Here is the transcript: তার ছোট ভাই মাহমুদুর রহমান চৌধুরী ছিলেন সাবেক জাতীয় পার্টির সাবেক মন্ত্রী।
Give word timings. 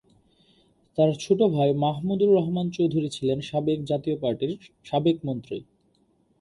তার 0.97 1.09
ছোট 1.19 1.39
ভাই 1.55 1.69
মাহমুদুর 1.83 2.31
রহমান 2.33 2.67
চৌধুরী 2.69 3.09
ছিলেন 3.09 3.39
সাবেক 3.41 3.79
জাতীয় 3.85 4.15
পার্টির 4.17 4.51
সাবেক 4.85 5.17
মন্ত্রী। 5.25 5.57